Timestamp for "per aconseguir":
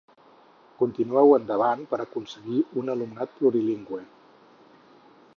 1.91-2.61